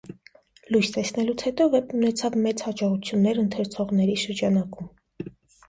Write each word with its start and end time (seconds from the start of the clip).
Լույս 0.75 0.87
տեսնելուց 0.95 1.43
հետո 1.47 1.67
վեպն 1.75 2.01
ունեցավ 2.01 2.39
մեծ 2.47 2.65
հաջողություններ 2.69 3.45
ընթերցողների 3.45 4.19
շրջանակում։ 4.25 4.93